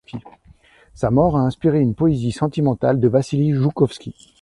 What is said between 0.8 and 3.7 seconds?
Sa mort a inspiré une poésie sentimentale de Vassili